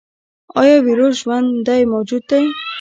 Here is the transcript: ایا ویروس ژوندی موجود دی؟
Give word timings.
ایا 0.59 0.75
ویروس 0.85 1.15
ژوندی 1.21 1.81
موجود 1.93 2.23
دی؟ 2.29 2.43